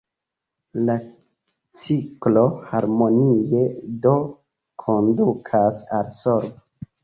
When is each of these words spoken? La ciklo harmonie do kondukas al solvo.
La 0.87 0.95
ciklo 1.81 2.43
harmonie 2.73 3.63
do 4.09 4.17
kondukas 4.87 5.89
al 6.03 6.15
solvo. 6.25 6.55